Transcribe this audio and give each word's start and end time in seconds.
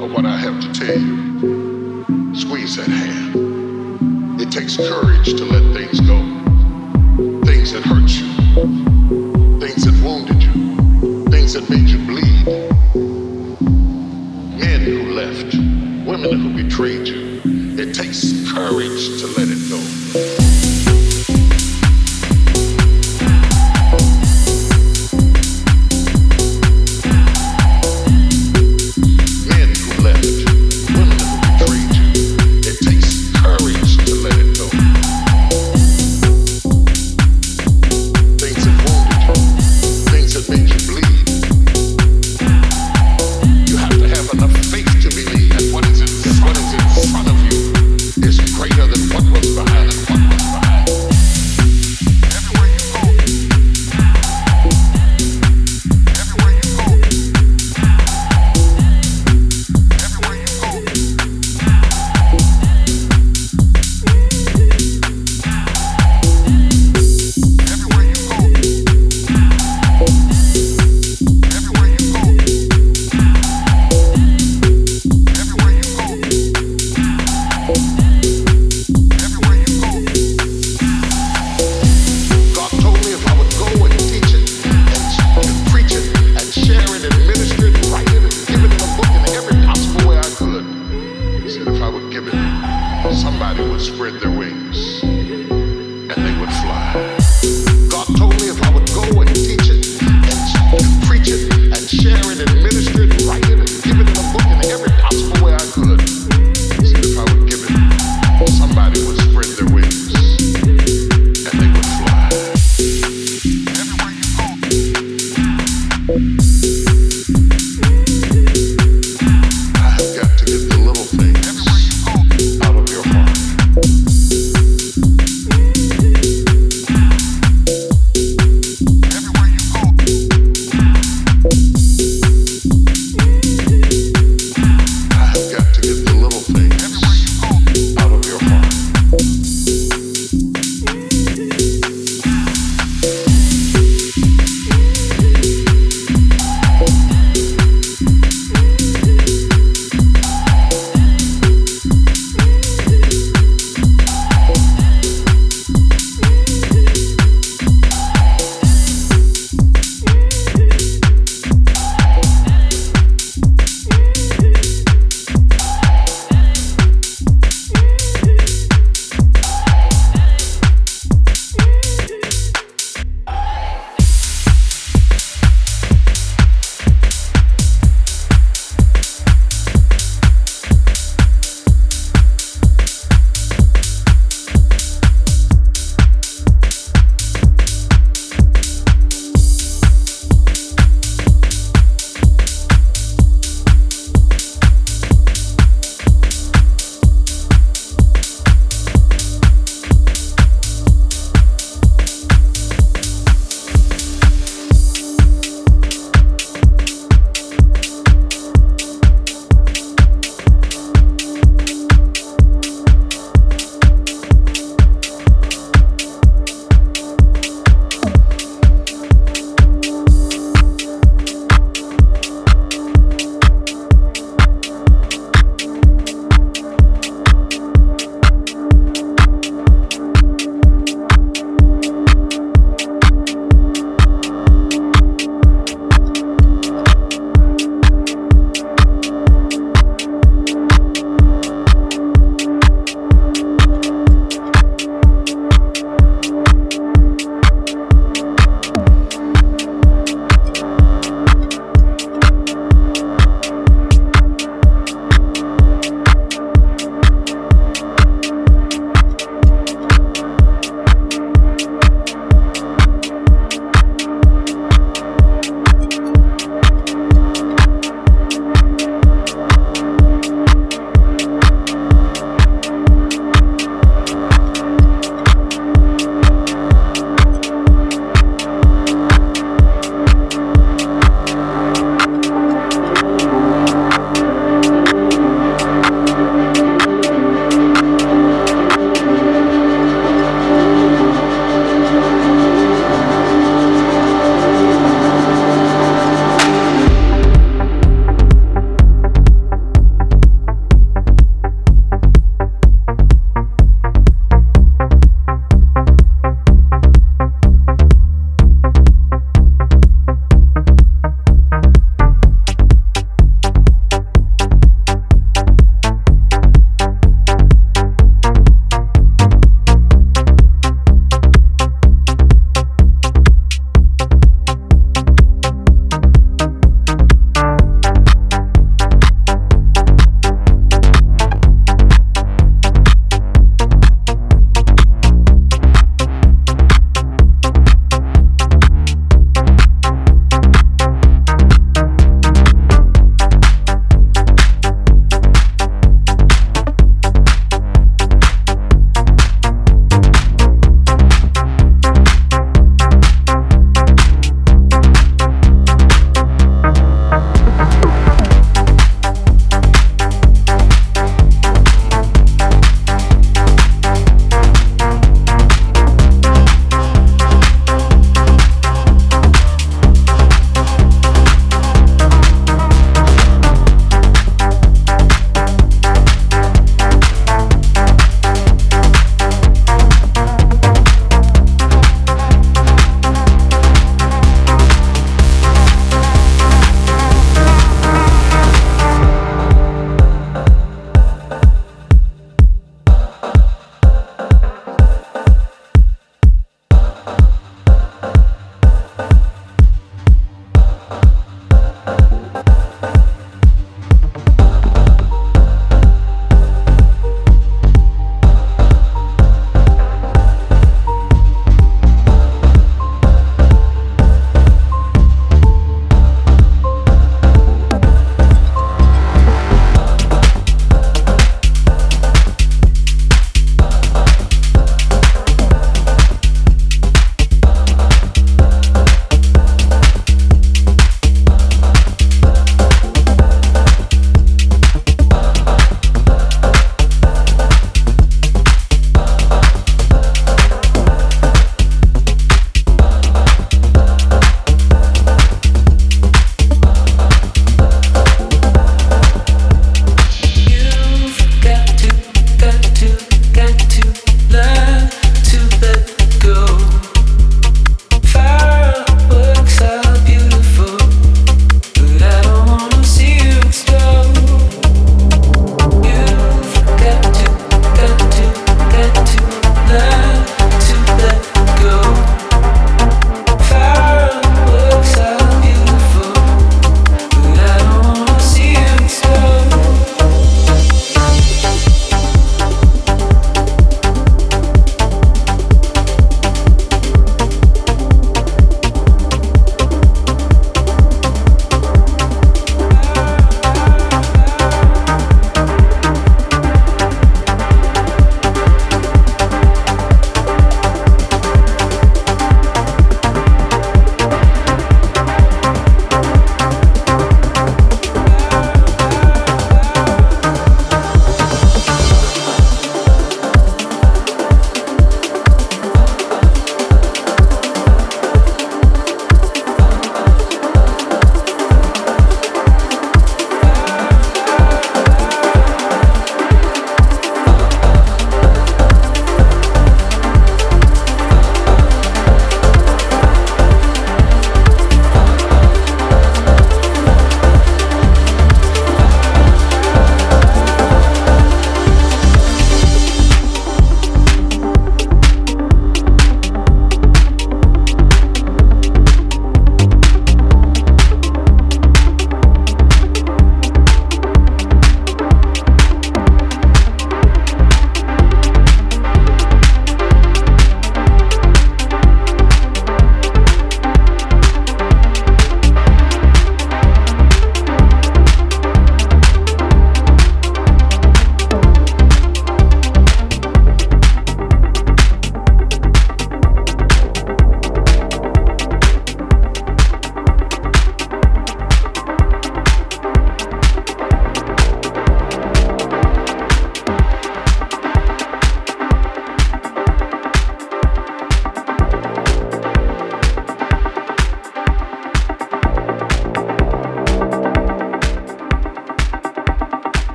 of 0.00 0.12
what 0.12 0.24
I 0.26 0.36
have 0.36 0.60
to 0.60 0.72
tell 0.72 0.98
you. 0.98 2.34
Squeeze 2.34 2.76
that 2.76 2.88
hand. 2.88 4.40
It 4.40 4.50
takes 4.50 4.76
courage 4.76 5.34
to 5.34 5.44
let 5.44 5.62
things 5.74 6.00
go. 6.00 6.23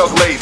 Doug 0.00 0.18
Lazy. 0.20 0.39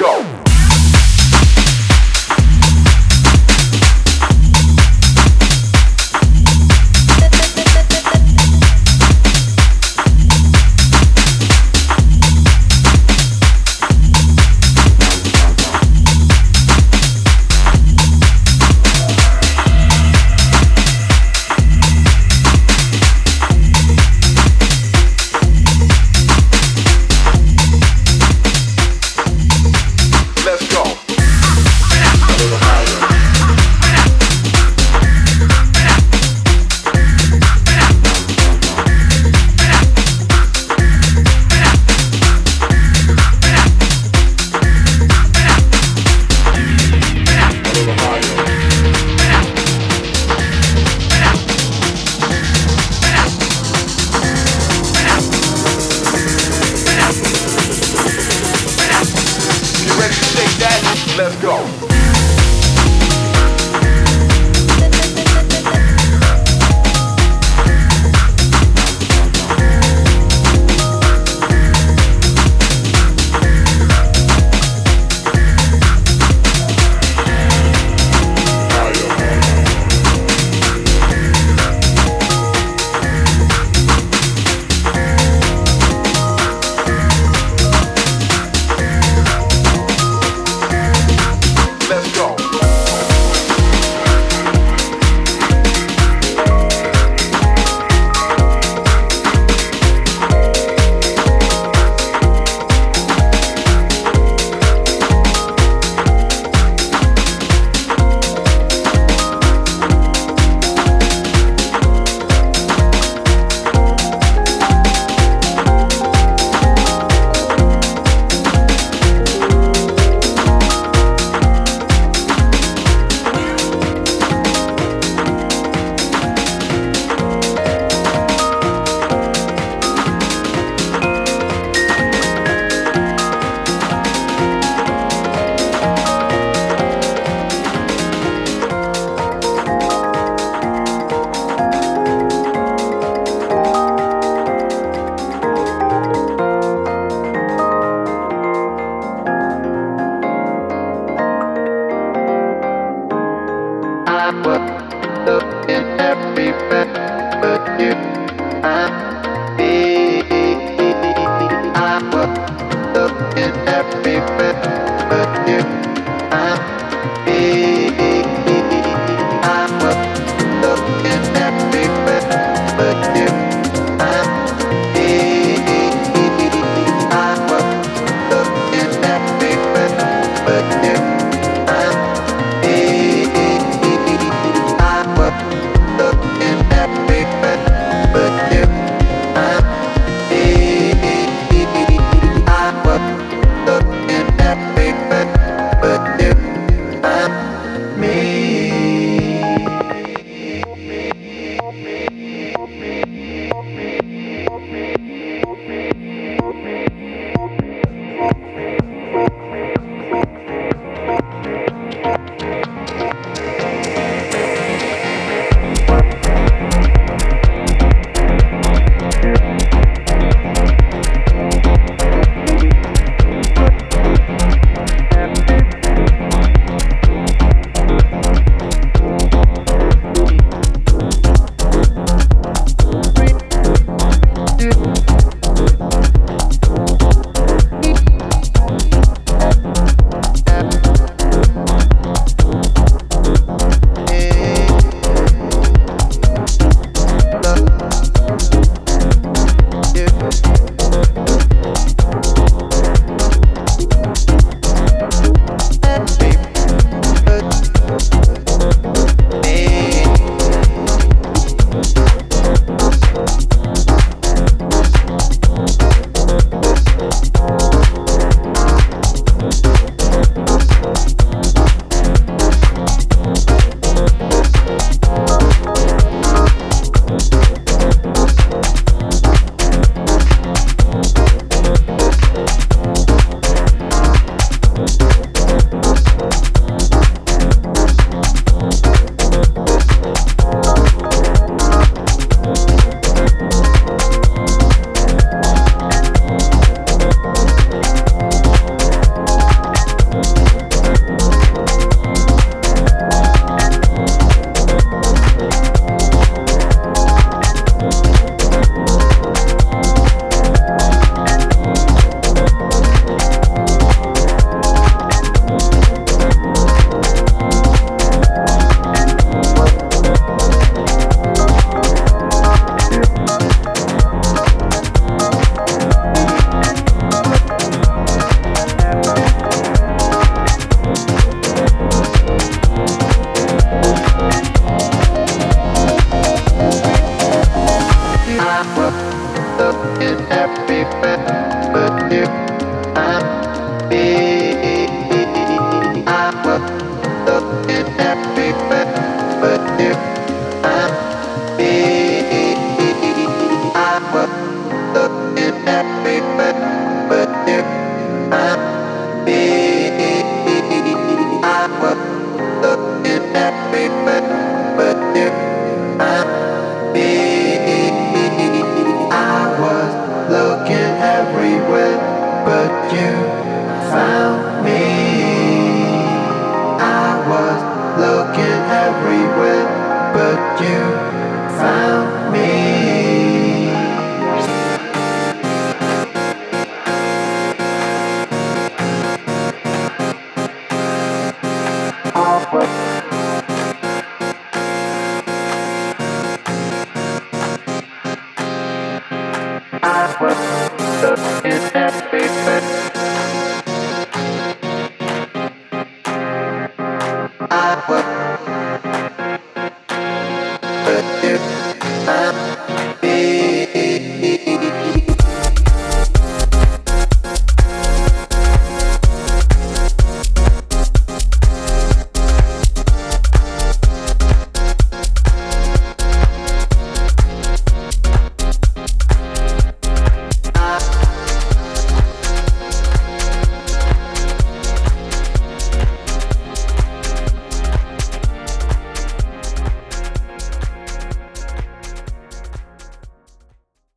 go. 0.00 0.29